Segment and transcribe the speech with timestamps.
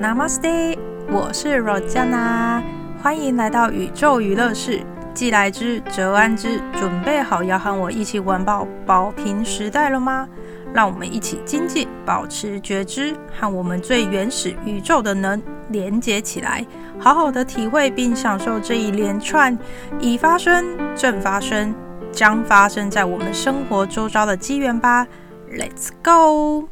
[0.00, 0.78] Namaste，
[1.10, 2.62] 我是 Rojana，
[3.02, 4.80] 欢迎来到宇宙娱乐室。
[5.12, 6.60] 既来之，则安之。
[6.78, 10.28] 准备好要和我一起玩爆宝瓶时代了吗？
[10.72, 16.64] 让我们一起精进，保持觉知，和我们最原始宇宙的能连接起来，
[17.00, 19.58] 好好的体会并享受这一连串
[19.98, 21.74] 已发生、正发生、
[22.12, 25.08] 将发生在我们生活周遭的机缘吧。
[25.50, 26.68] Let's go！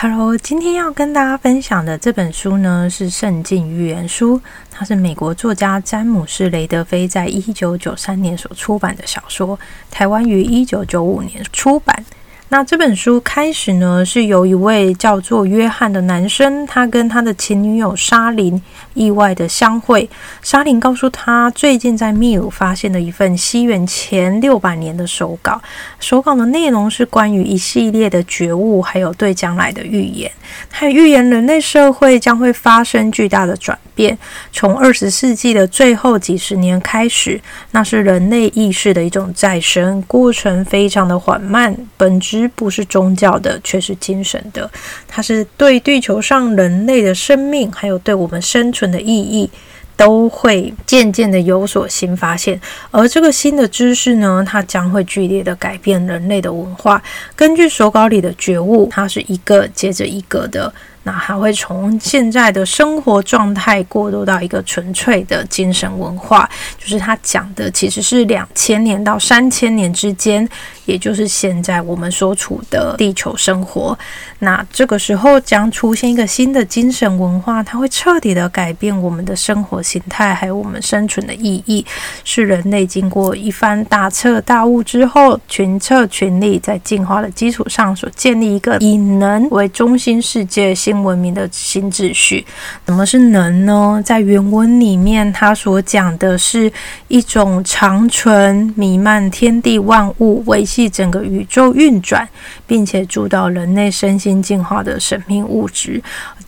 [0.00, 4.38] go！Hello，今天要跟大家分享的这本书呢是《圣经预言书》，
[4.70, 9.58] 它是美国作家詹姆斯·雷德菲在一九九三年所出版的小说，
[9.90, 12.04] 台湾于一九九五年出版。
[12.52, 18.60] 那这本书开始呢，是由一位叫做约翰的男生，他跟他的前女友莎琳
[18.92, 20.10] 意外的相会。
[20.42, 25.62] 莎琳告诉他，最近在秘鲁发现了一份西元前六百年的手稿，
[26.00, 30.28] 手稿的内容是关于一系列的觉悟，还有对将来的预言。
[30.68, 34.18] 他预言人类社会将会发生巨大的转变，
[34.50, 42.39] 从二十世纪的最后几十年开始，那是人类意识的一种再生过程，非常的缓慢，本质。
[42.48, 44.70] 不是宗教的，却是精神的。
[45.08, 49.50] 它是对地球上人类的生命，还有对我们生存的意义，
[49.96, 52.60] 都会渐渐的有所新发现。
[52.90, 57.02] 而这个新的知识呢，它将会剧烈的改变人类的文化。
[57.34, 60.72] 根据手稿里的觉悟，它是一个接着一个的。
[61.02, 66.48] 那还会从现在的生活状态过渡到一个纯粹的精神文化，
[66.78, 70.46] 就是他讲的其实是两千年到三千年之间，
[70.84, 73.98] 也就是现在我们所处的地球生活。
[74.40, 81.84] 那这个时候将出现一个新的精神文化，它会彻底的改变我们的生活形态，还有我们生存的意义。
[82.24, 90.74] 是人类经过一番大彻大悟之后，群策群力，在进化的基础上所建立一个以能为中心世界。
[90.90, 92.44] 新文明的新秩序，
[92.84, 94.02] 什么是能呢？
[94.04, 96.72] 在原文里面，它所讲的是
[97.06, 102.28] 一种长存、弥漫天地万物、维系整个宇宙运转，
[102.66, 106.02] 并且主导人类身心进化的神秘物质。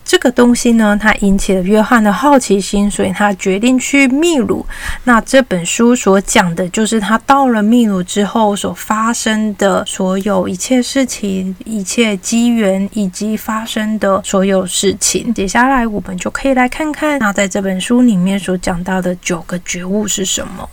[0.04, 4.66] 这个东西呢，它引起了约翰的好奇心，所以他决定去秘鲁。
[5.04, 15.32] 那这本书所讲的就是他到了秘鲁之后所发生的所有一切事情、一切机缘以及发生的所有事情。
[15.32, 20.69] 接下来我们就可以来看看，那在这本书里面所讲到的九个觉悟是什么。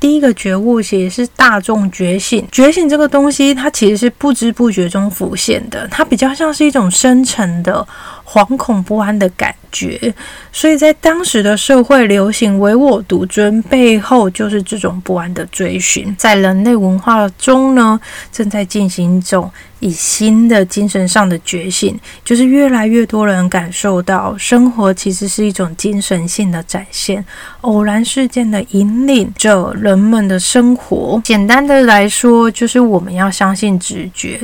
[0.00, 7.86] 第一个觉悟其实是大众觉醒，觉醒这个东西，它其实是不知不觉中浮现的，它比较像是一种深层的。
[8.32, 10.14] 惶恐不安的感觉，
[10.50, 16.14] 所以在当时的社会流行唯我独尊背后，就是这种不安的追寻。
[16.16, 18.00] 在人类文化中呢，
[18.32, 19.50] 正在进行一种
[19.80, 27.22] 以新的精神上的觉醒，就是越来越多人感受到生活其实是一种精神性的展现，
[27.60, 31.20] 偶然事件的引领着人们的生活。
[31.22, 34.40] 简单的来说，就是我们要相信直觉，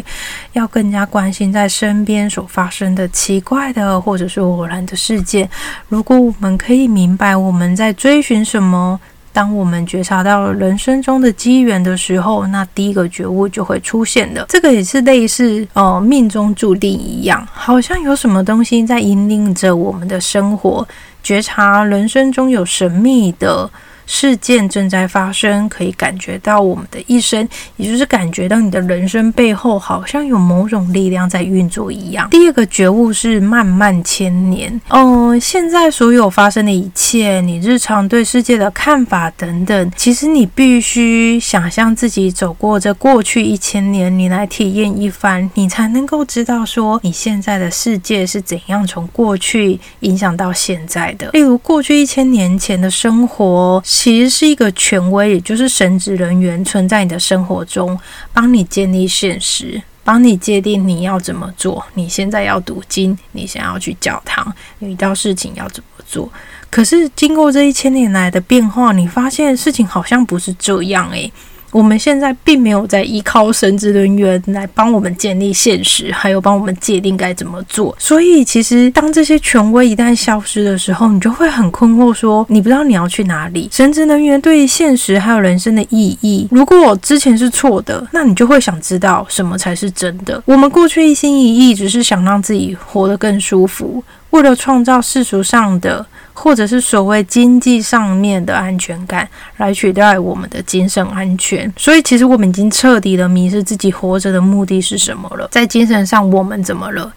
[0.52, 3.77] 要更加关心在身边所发生的奇怪的。
[3.86, 5.48] 的或者是偶然的事件，
[5.88, 8.98] 如果我们可以明白我们在追寻什么，
[9.32, 14.44] 当我们觉察到人生中的机缘的时候，那第一个觉悟就会出现的。
[14.48, 20.86] 这个也是类似呃命中注定一样，好像有什么东西在引领着我们的生活，
[21.22, 23.70] 觉察人生中有神秘的。
[24.10, 27.46] 事件正在发生，可以感觉到我们的一生，
[27.76, 32.26] 也就是感觉到你的人生背后好像有某种力量在运作一样。
[32.30, 51.28] 第二个觉悟是漫漫千年，嗯，现在所有发生的一切，你日常对世界的看法等等，其实你必须想象自己走过这过去一千年，你来体验一番，你才能够知道说你现在的世界是怎样从过去影响到现在的。
[51.32, 53.82] 例如过去一千年前的生活。
[54.00, 57.98] 其实是一个权威，也就是神职人员存在你的生活中，
[58.32, 61.84] 帮你建立现实，帮你界定你要怎么做。
[61.94, 66.30] 你现在要读经，你想要去教堂，遇到事情要怎么做？
[66.70, 71.32] 可是经过这一千年来的变化，你发现事情好像不是这样诶。
[71.70, 77.94] 我们现在并没有在依靠神职人员来帮我们建立现实，还有帮我们界定该怎么做。
[77.98, 83.68] 所以，其实当这些权威一旦消失的时候，你就会很困惑，说你不知道你要去哪里。
[83.72, 90.42] 神职人员对于现实还有人生的意义，如果之前是错的，那你就会想知道什么才是真的。
[90.46, 96.06] 我们过去一心一意只是想让自己活得更舒服，为了创造世俗上的。
[96.40, 105.48] 或者是所谓经济上面的安全感来取代我们的精神安全，所以其实我们已经彻底的迷失自己活着的目的是什么了。
[105.50, 107.12] 在精神上我们怎么了？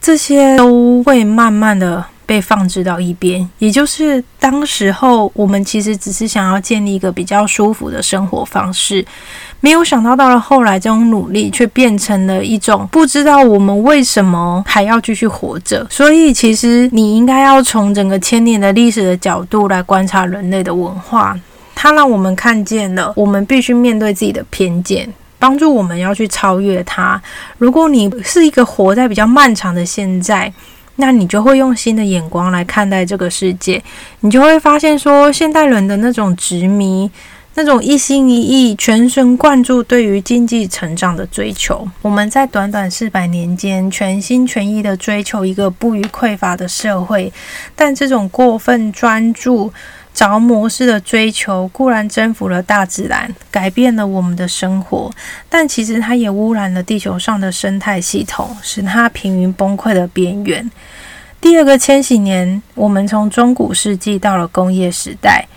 [0.00, 9.06] 这些都会慢慢的被放置到一边，也就是当时候我们其实只是想要建立一个比较舒服的生活方式，
[9.64, 15.86] 没有想到到了后来，这种努力却变成了一种不知道我们为什么还要继续活着。
[15.88, 21.34] 所以，其实你应该要从整个千年的历史的角度来观察人类的文化，
[21.74, 27.18] 它让我们看见了我们必须面对自己的偏见，帮助我们要去超越它。
[27.56, 30.52] 如果你是一个活在比较漫长的现在。
[30.96, 33.82] 那你就会用新的眼光来看待这个世界，
[34.20, 37.10] 你就会发现说，现代人的那种执迷，
[37.54, 47.32] 那种一心一意、全神贯注对于经济成长的追求，我们在短短四百年间全心全意的追求一个不予匮乏的社会，
[47.76, 49.72] 但这种过分专注。
[50.14, 55.10] 着魔式的追求固然征服了大自然，改变了我们的生活，
[55.48, 60.70] 但其实它也污染了地球上的生态系统，使它濒临崩溃的边缘。
[61.40, 65.48] 第二个千禧年，我们从中古世纪到了工业时代。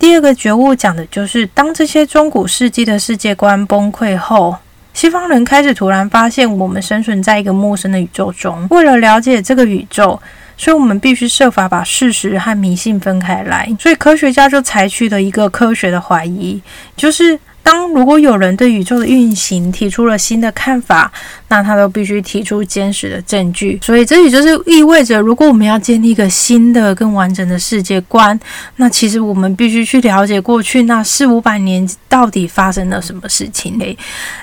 [0.00, 4.56] 第二个觉悟讲的就是，当这些中古世纪的世界观崩溃后，
[4.94, 8.66] 西方人开始突然发现，我们生存在一个陌生的宇宙中。
[8.70, 10.18] 为了了解这个宇宙。
[10.56, 13.66] 所以，我们必须设法把事实和迷信分开来。
[13.80, 16.60] 所以，科学家就采取了一个科学的怀疑，
[16.96, 17.38] 就是。
[17.62, 21.10] 当如果有人对宇宙的运行提出了新的看法，
[21.48, 23.78] 那他都必须提出坚实的证据。
[23.82, 28.38] 所以这也就是意味着，如果我们要建立一个新的、更完整的世界观，
[28.76, 33.76] 那其实我们必须去了解过去那四五百年到底发生了什么事情。
[33.80, 33.96] 诶，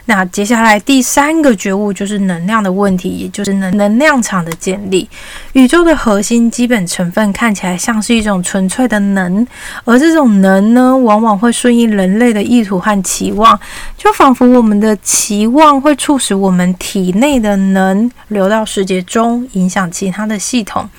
[0.05, 5.09] 那接下来第三个觉悟就是能量的问题，也就是能能量场的建立。
[5.53, 9.45] 宇宙的核心基本成分看起来像是一种纯粹的能，
[9.85, 12.97] 而这种能呢，往往会顺应人类的意图和。
[13.07, 13.57] 期望，
[13.98, 20.89] 就仿佛我们的期望会促使我们体内的能流到世界中，影响其他的系统。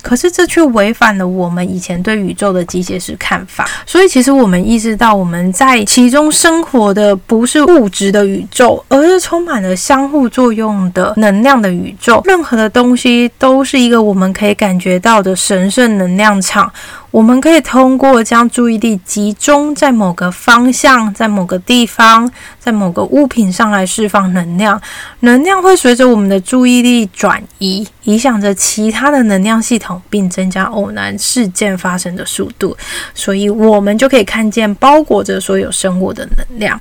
[0.00, 3.68] 可是这却违反了我们以前对宇宙的机械式看法。
[3.84, 12.22] 所以，其实我们意识到，我们在其中生活的不是物质的宇宙，而是充满了相互作用的能量的宇宙。
[12.24, 16.72] 任何的东西都是一个我们可以感觉到的神圣能量场。
[17.10, 24.80] 我们可以通过将注意力集中在某个方向，在某个地方，在某个物品上来释放能量。
[25.20, 32.76] 能量会随着我们的注意力转移，影响着其他的能量系统，并增加偶然事件发生的速度。
[33.14, 36.78] 所以，我们就可以看见包裹着所有生物的能量。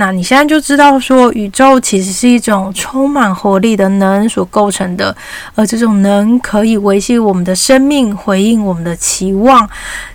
[0.00, 5.14] 那你现在就知道，说宇宙其实是一种充满活力的能所构成的，
[5.54, 9.68] 而这种能可以维系我们的生命，回应我们的期望。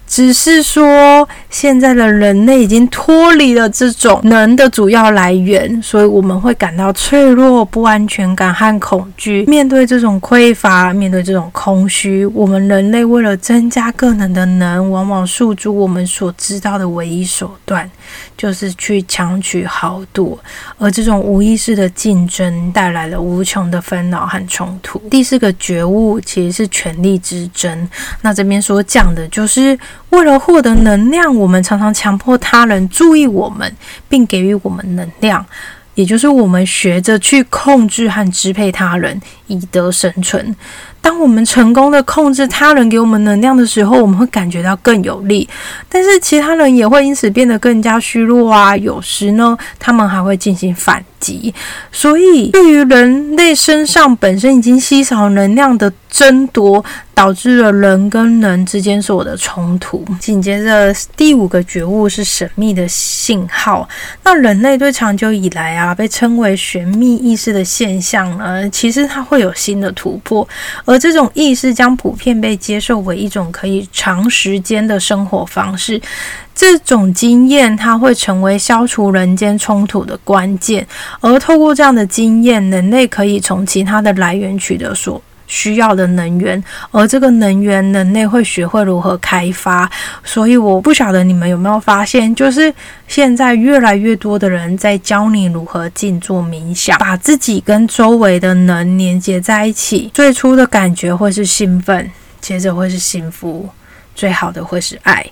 [0.08, 9.44] 只是说，现在的人类已经脱离了这种能的主要来源，所以我们会感到脆弱、不安全感和恐惧。
[9.46, 17.90] 面对这种匮乏，面对这种空虚，我们人类为了增加个能的能，往往诉诸我们所知道的唯一手段，
[18.38, 20.38] 就是去强取豪夺。
[20.78, 25.00] 而这种无意识的竞争，带来了无穷的烦恼和冲突。
[25.10, 27.90] 第四个觉悟其实是权力之争。
[28.22, 29.78] 那这边所讲的就是。
[30.16, 33.72] 为了获得能量，我们常常强迫他人注意我们，
[34.08, 35.46] 并给予我们能量，
[35.94, 40.56] 也就是我们学着去控制和支配他人，以得生存。
[41.02, 45.48] 当我们成功的控制他人给我们能量的时候，我们会感觉到更有力，
[45.88, 48.76] 但是其他人也会因此变得更加虚弱啊。
[48.78, 51.54] 有时呢，他们还会进行反击。
[51.92, 60.04] 所以，对于人类身上本身已经稀少能量的争夺，导致了人跟人之间所有的冲突。
[60.20, 63.88] 紧接着，第五个觉悟是神秘的信号。
[64.24, 70.48] 那人类对长久以来啊被称为玄秘意识的现象呢，其实它会有新的突破，
[70.86, 76.02] 而这种意识将普遍被接受为一种可以长时间的生活方式。
[76.56, 80.88] 这种经验，它会成为消除人间冲突的关键。
[81.20, 86.64] 而透过这样的经验，人类可以从其他的来源取得所需要的能源。
[86.92, 89.92] 而这个能源，人类会学会如何开发。
[90.24, 92.74] 所以，我不晓得你们有没有发现，就是。
[93.08, 100.10] 现在越来越多的人在教你如何静坐冥想，把自己跟周围的能连接在一起。
[100.12, 103.70] 最初的感觉会是兴奋，接着会是幸福，
[104.16, 105.24] 最好的会是爱。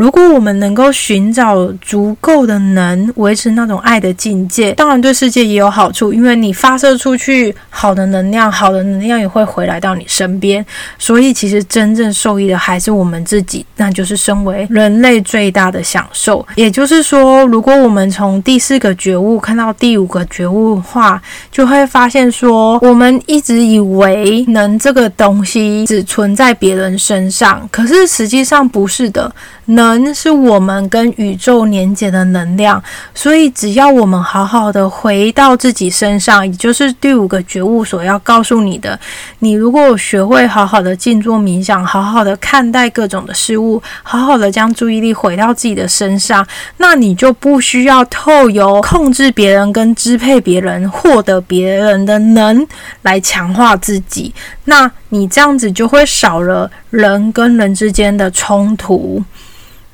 [0.00, 10.64] 如果我们能够寻找足够的能维持那种爱的境界，当然对世界也有好处，因为你发射出去好的能量，好的能量也会回来到你身边。
[10.98, 16.46] 所以，其实真正受益的还是我们自己，那就是身为人类最大的享受。
[16.54, 21.20] 也就是说，如果我们从第四个觉悟看到第五个觉悟的话，
[21.52, 29.30] 就会发现说，我们一直以为能这个东西只存在别人身上，可是实际上不是的。
[29.70, 32.82] 能是我们跟宇宙连接的能量，
[33.14, 38.98] 所以只要我们好好的回到自己身上，也就是第五个觉悟所要告诉你的。
[39.40, 46.46] 你如果学会好好的静坐冥想，好好的看待各种的事物，好好的将注意力回到自己的身上，
[46.78, 52.66] 那你就不需要透由控制别人跟支配别人，获得别人的能
[53.02, 54.34] 来强化自己。
[54.64, 59.22] 那你这样子就会少了人跟人之间的冲突。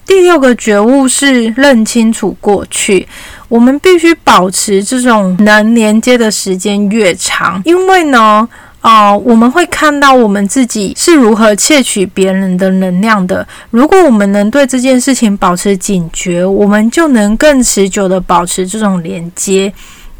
[0.06, 3.06] 第六个觉悟是认清楚过去，
[3.48, 8.48] 我们必须保持这种能连接的时间越长，因为呢，
[8.80, 13.46] 啊，我们会看到我们自己是如何窃取别人的能量的。
[13.70, 19.72] 如果我们能对这件事情保持警觉，我们就能更持久的保持这种连接。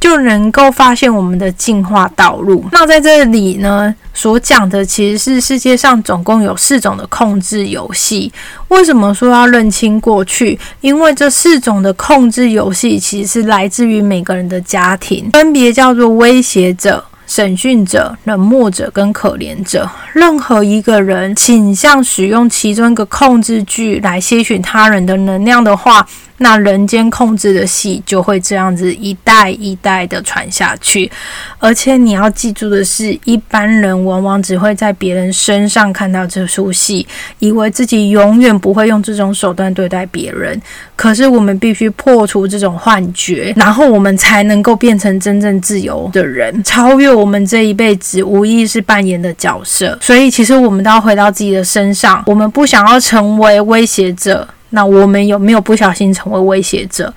[0.07, 2.65] 就能够发现我们的进化道路。
[2.71, 8.33] 那在这里呢，所讲的其实是世界上总共有四种的控制游戏。
[8.69, 10.57] 为什么说要认清过去？
[10.81, 17.05] 因为这四种的控制游戏其实是来自于每个人的家庭，分别叫做威胁者。
[17.27, 26.07] 审讯者、冷漠者跟可怜者，任何一个人倾向使用其中一个控制句来吸取他人的能量的话，
[26.39, 31.11] 那人间控制的戏就会这样子一代一代的传下去。
[31.59, 37.07] 而且你要记住的是，一般人往往只会在别人身上看到这出戏，
[37.39, 40.61] 以为自己永远不会用这种手段对待别人。
[40.95, 49.99] 可是我们必须破除这种幻觉，然后我们才能够变成真正自由的人，超越我们这一辈子无意识扮演的角色。
[50.01, 52.23] 所以，其实我们都要回到自己的身上。
[52.27, 57.13] 我们不想要成为威胁者，那我们有没有不小心成为威胁者？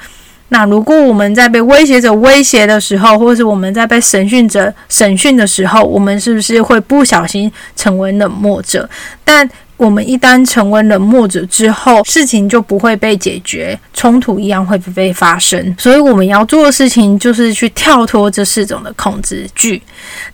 [0.52, 8.90] 那如果我们在被威胁者威胁的时候，或是我们在被审讯者审讯的时候，我们是不是会不小心成为冷漠者？
[9.24, 9.48] 但
[9.80, 15.74] 我们一旦成为冷漠者之后，事情就不会被解决，冲突一样会被发生。
[15.80, 19.82] 所以我们要做的事情就是去跳脱这四种的控制句。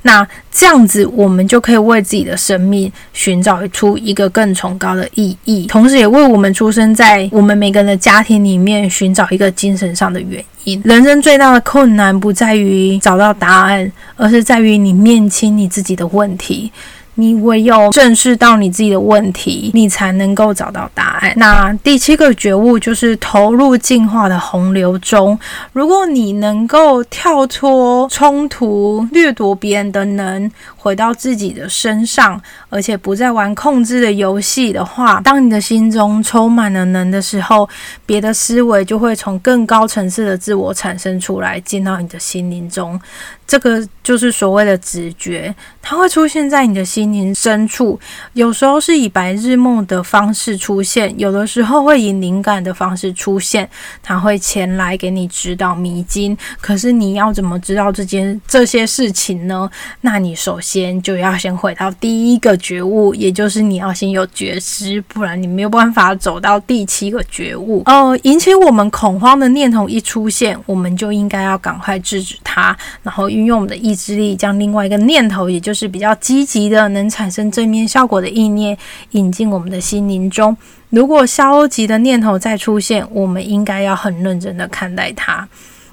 [0.02, 10.82] 那这样子，我们就可以为自己的生命寻找出一个更崇高的意义，同时也为我们出生在我们每个人的家庭里面寻找一个精神上的原因。
[10.84, 16.72] 人生最大的困难不在于找到答案，而是在于你面清你自己的问题。
[17.16, 21.34] 你唯有正视到你自己的问题，你才能够找到答案。
[21.36, 25.38] 那第七个觉悟就是投入进化的洪流中。
[25.74, 30.52] 如果你能够跳脱冲突、掠夺别人的能，
[30.86, 32.40] 回到自己的身上，
[32.70, 37.68] 而且不再玩控制的游戏的话，当你的心中充满了能的时候，
[38.06, 43.02] 别的思维就会从更高层次的自我产生出来，进到你的心灵中。
[43.48, 48.00] 这个就是所谓的直觉，它会出现在你的心灵深处。
[48.34, 53.70] 有时候是以白日梦的方式出现，有的时候会以灵感的方式出现。
[54.02, 56.36] 它会前来给你指导迷津。
[56.60, 59.70] 可是你要怎么知道这件这些事情呢？
[60.02, 67.84] 那你首先间就要先回到第一个觉悟，也就是你要先有觉知，不然你没有办法走到第七个觉悟。
[67.86, 73.30] 哦，引起我们恐慌的念头一出现，我们就应该要赶快制止它，然后。
[73.36, 78.78] 运用我们的意志力，将另外一个念头，也就是比较积极的、能产生正面效果的意念，
[79.12, 80.56] 引进我们的心灵中。
[80.90, 85.46] 如果消极的念头再出现，我们应该要很认真的看待它。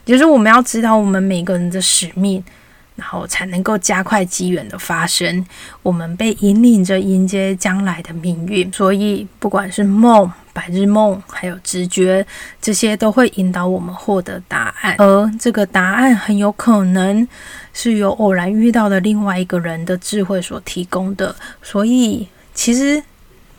[0.05, 2.43] 就是我们要知道我们每个人的使命，
[3.02, 5.44] 然后才能够加快机缘的发生。
[5.82, 10.30] 我们被引领着迎接将来的命运，所以不管是梦。
[10.54, 12.26] 白日梦，还有直觉，
[12.61, 17.26] 这些都会引导我们获得答案，而这个答案很有可能
[17.73, 21.35] 是由偶然遇到的另外一个人的智慧所提供的。
[21.62, 23.02] 所以，其实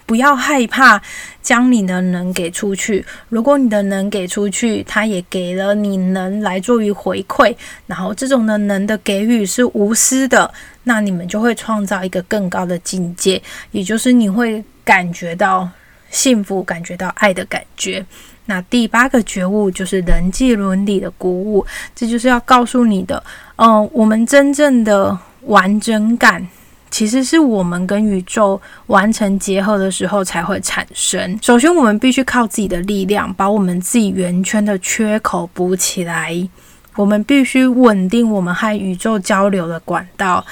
[0.06, 1.02] 不要害怕
[1.42, 3.06] 将你的能给出去。
[3.30, 7.56] 如果你的能给出去，他也给了你能来作为回馈，
[7.88, 13.42] 然后这种的能的给予是无私的，那你们就会创造一个更高的境界，
[13.72, 15.70] 也就是你会感觉到。
[16.14, 18.06] 幸福，感觉到爱的感觉。
[18.46, 23.24] 那第八个觉悟就是人际伦理的鼓舞，这就是要告诉你的。
[23.56, 26.48] 嗯，我们真正的完整感
[26.94, 31.40] 其实是我们跟宇宙完成结合的时候才会产生。
[31.42, 36.48] 首先，我们必须靠自己的力量，把我们自己圆圈的缺口补起来。
[36.96, 40.46] 我们必须稳定我们和宇宙交流的管道。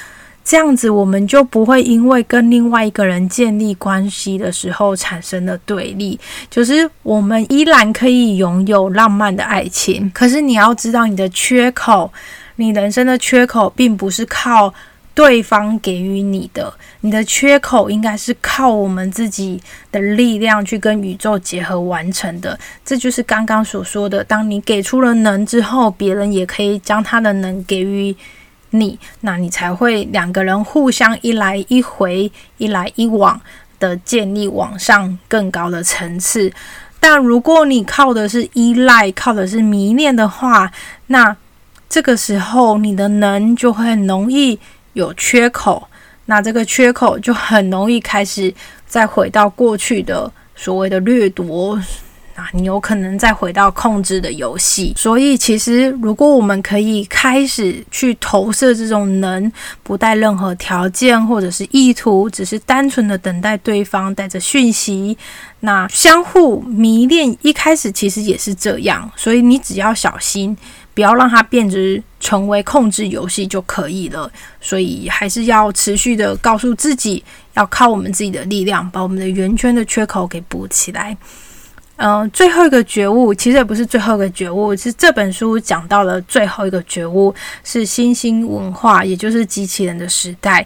[0.43, 6.19] 这样子，我们就不会因为跟另外一个人建立关系的时候产生了对立。
[6.49, 12.11] 就是我们依然可以拥有浪漫的爱情，可是你要知道，你的缺口，
[12.55, 14.73] 你人生的缺口，并不是靠
[15.13, 22.57] 对方给予你的，你的缺口应该是靠我们自己的力量去跟宇宙结合完成的。
[22.85, 28.15] 这就是刚刚所说的，当你给出了能之后，别人也可以将他的能给予。
[28.73, 33.41] 你，那你才会两个人互相一来一回、一来一往
[33.81, 36.49] 的建立往上更高的层次。
[36.97, 40.71] 但如果你靠的是依赖、靠的是迷恋的话，
[41.07, 41.35] 那
[41.89, 44.57] 这个时候你的能就会很容易
[44.93, 45.87] 有缺口，
[46.25, 48.53] 那这个缺口就很容易开始
[48.85, 51.79] 再回到过去的所谓的掠夺。
[52.41, 59.51] 啊，你有可能再回到控制的游戏，所以其实如果我们可以开始去投射这种能，
[59.83, 65.15] 不带任何条件或者是意图，只是单纯的等待对方带着讯息，
[65.59, 70.57] 那相互迷恋一开始其实也是这样，所以你只要小心，
[70.95, 74.31] 不要让它变成成为控制游戏就可以了。
[74.59, 81.15] 所以还是要持续的告诉自己，要靠我们自己的力量，把我们的圆圈的缺口给补起来。
[82.03, 90.65] 嗯，最后一个觉悟其实也不是最后一个觉悟，是这本书讲到了最后一个觉悟，是新兴文化，也就是机器人的时代。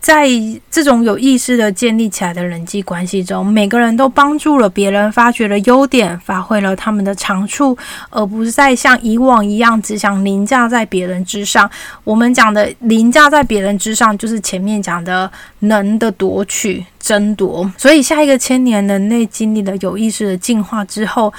[0.00, 0.28] 在
[0.70, 7.76] 这种有意识的建立起来的人际关系中，每个人都帮助了别人，发掘了优点，发挥了他们的长处，
[8.10, 11.68] 而不是再像以往一样只想凌驾在别人之上。
[12.04, 17.70] 我们讲的凌驾在别人之上，就是前面讲的能的夺取、争夺。
[17.76, 21.32] 所以，下一个千年，人类经历了有意识的进化之后。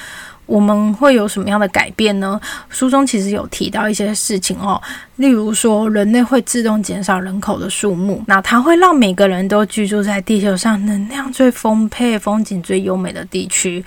[0.50, 2.38] 我们会有什么样的改变呢？
[2.68, 4.82] 书中其实有提到一些事情哦，
[5.14, 13.84] 例如说人类会自动减少人口的数目，那它会让每个人都居住在地球上能量最丰沛、风景最优美的地区。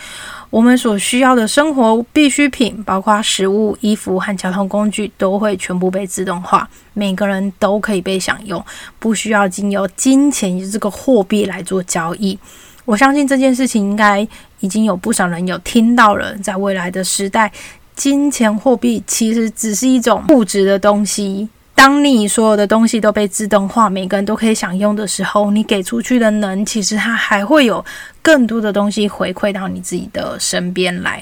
[0.50, 8.64] 我们所需要的生活必需品，包括食物、衣服和交通工具，都会全部被自动化，每个人都可以被享用，
[9.00, 12.40] 不需要经由金钱这个货币来做交易。
[12.86, 14.28] 我相信这件事情应该
[14.60, 16.36] 已经有不少人有听到了。
[16.38, 17.52] 在未来的时代，
[17.96, 21.48] 金钱货币其实只是一种物质的东西。
[21.76, 27.84] 当你所有的东西都被自动化，每个人都可以享用的时候，你给出去的能，其实它还会有
[28.22, 31.22] 更多的东西回馈到你自己的身边来。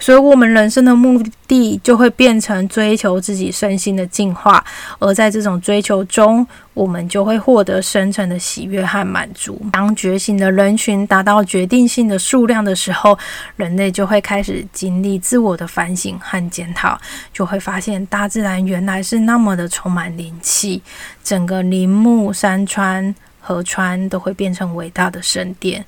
[0.00, 4.64] 所以，我们人生的目的就会变成追求自己身心的进化，
[4.98, 9.60] 而在这种追求中，我们就会获得深层的喜悦和满足。
[9.70, 13.16] 当觉醒的人群达到决定性的数量的时候，
[13.56, 16.98] 人类就会开始经历自我的反省和检讨，
[17.32, 20.82] 就会发现大自然原来是那么的充满灵气，
[21.22, 25.84] 整个林木、山川、河川都会变成伟大的神殿。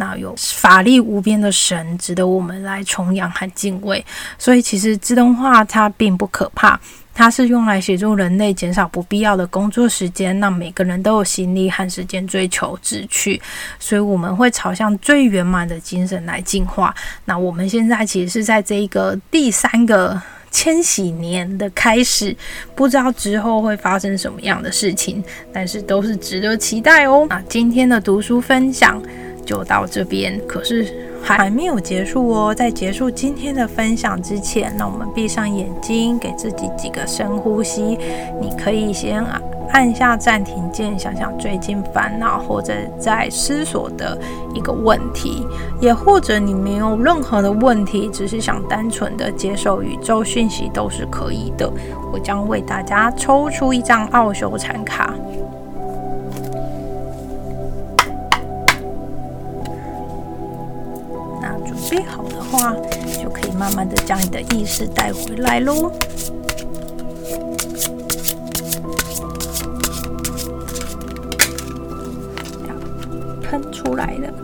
[0.00, 4.02] 那有法力无边的神值得我们来崇仰和敬畏，
[4.38, 6.80] 所以其实自动化它并不可怕，
[7.12, 13.38] 它是用来协助人类减少不必要的工作时间，让每个人都有心力和时间追求志趣，
[13.78, 16.94] 所以我们会朝向最圆满的精神来进化。
[17.26, 20.18] 那我们现在其实是在这一个第三个
[20.50, 22.34] 千禧年的开始，
[22.74, 27.26] 不知道之后会发生什么样的事情，但是都是值得期待哦。
[27.28, 28.98] 那今天的读书分享。
[29.50, 30.86] 就到这边，可是
[31.20, 32.54] 还没有结束哦。
[32.54, 37.98] 在结束今天的分享之前，让我们闭上眼睛，给自己几个深呼吸。
[38.40, 39.20] 你可以先
[39.72, 44.16] 按下暂停键，想想最近烦恼或者在思索的
[44.54, 45.44] 一个问题，
[45.80, 51.68] 也或者你没有任何的问题，只是想单纯的接受宇宙讯息，都是可以的。
[52.12, 55.12] 我将为大家抽出一张奥修禅卡。
[61.90, 62.72] 备好的话，
[63.20, 65.90] 就可以慢慢的将你的意识带回来喽。
[73.42, 74.39] 喷出来了。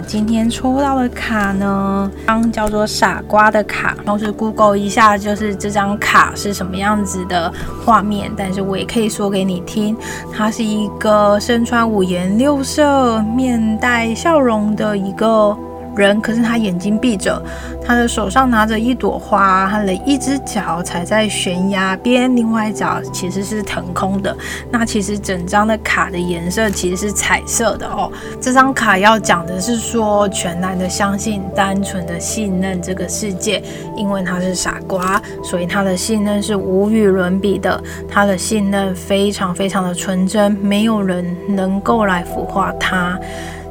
[0.00, 7.52] 今天抽到的卡呢，张叫做傻瓜的卡，然后是 Google 一下，就是这张卡是什么样子的
[7.84, 8.30] 画面。
[8.36, 9.96] 但是我也可以说给你听，
[10.32, 15.56] 它是一个身穿五颜六色、面带笑容的一个
[15.96, 17.42] 人，可是他眼睛闭着，
[17.84, 24.36] 他的手上拿着一朵花，他的一只脚踩在悬崖边，另外一脚其实是腾空的。
[24.70, 28.10] 那其实整张的卡的颜色其实是彩色的哦。
[28.40, 33.62] 这张卡要讲的是说，全然的相信，单纯的信任这个世界，
[33.96, 37.82] 因为他是傻瓜，所以他的信任是无与伦比的。
[38.08, 43.18] 他的信任非常非常的纯真，没有人能够来腐化他。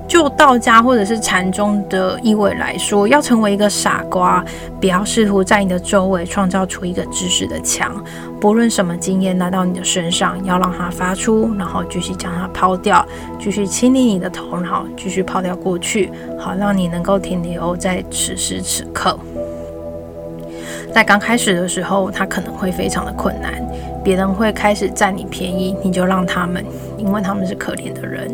[0.08, 4.44] 就道家或者是禅宗的意味来说，要成为一个傻瓜，
[4.80, 7.92] 不要试图在你的周围创造出一个知识的墙。
[8.40, 13.04] 不论什么经验来到你的身上，要让它发出，然后继续将它抛掉，
[13.40, 19.18] 继续清理你的头脑，继续抛掉过去，好让你能够停留在此时此刻。
[20.94, 23.54] 在刚开始的时候，它可能会非常的困难，
[24.04, 26.64] 别人会开始占你便宜，你就让他们，
[26.98, 28.34] 因为他们是可怜的人。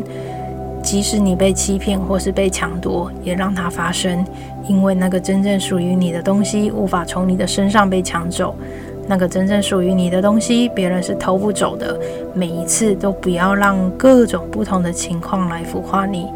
[0.82, 4.24] 即使你被欺骗或是被抢夺，也让它发生，
[4.68, 8.54] 因为那个真正属于你的东西无法从你的身上被抢走。
[9.06, 11.98] 那个真正属于你的东西，别人是偷不走的。
[12.34, 16.26] 每一次都不要让各种不同的情况来腐化你，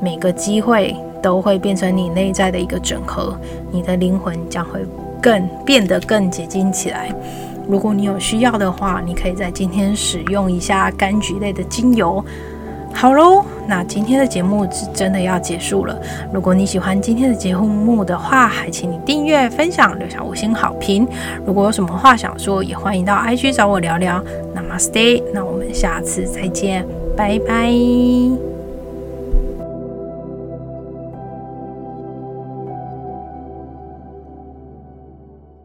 [0.00, 3.34] 每个机会都会变成你内在的一个整合，
[3.70, 4.80] 你的灵魂将会
[5.20, 7.10] 更变得更结晶起来。
[7.66, 12.22] 如果你有需要的话，你可以在今天使用一下柑橘类的精油。
[12.92, 15.98] 好喽，那今天的节目是真的要结束了。
[16.32, 21.08] 如果你喜欢今天的节目的话，还请你订阅、分享、留下五星好评。
[21.46, 24.22] 如果有什么话想说，也欢迎到 IG 找我聊聊。
[24.54, 26.84] Namaste，那我们下次再见，
[27.16, 28.49] 拜拜。